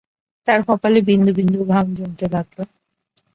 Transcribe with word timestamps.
তাঁর 0.47 0.59
কপালে 0.67 0.99
বিন্দু-বিন্দু 1.07 1.59
ঘাম 1.71 1.87
জমতে 1.97 2.25
লাগল। 2.33 2.57